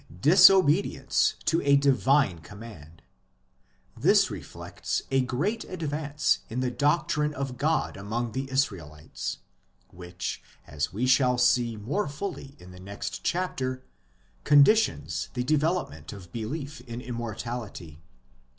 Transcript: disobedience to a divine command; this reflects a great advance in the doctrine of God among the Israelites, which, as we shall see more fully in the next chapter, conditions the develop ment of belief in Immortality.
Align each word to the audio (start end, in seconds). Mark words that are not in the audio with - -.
disobedience 0.23 1.35
to 1.45 1.61
a 1.61 1.75
divine 1.75 2.39
command; 2.39 3.03
this 3.95 4.31
reflects 4.31 5.03
a 5.11 5.21
great 5.21 5.63
advance 5.65 6.39
in 6.49 6.59
the 6.59 6.71
doctrine 6.71 7.35
of 7.35 7.55
God 7.59 7.95
among 7.97 8.31
the 8.31 8.49
Israelites, 8.49 9.37
which, 9.91 10.41
as 10.65 10.91
we 10.91 11.05
shall 11.05 11.37
see 11.37 11.75
more 11.77 12.07
fully 12.07 12.55
in 12.57 12.71
the 12.71 12.79
next 12.79 13.23
chapter, 13.23 13.83
conditions 14.43 15.29
the 15.35 15.43
develop 15.43 15.91
ment 15.91 16.11
of 16.11 16.31
belief 16.31 16.81
in 16.87 16.99
Immortality. 16.99 17.99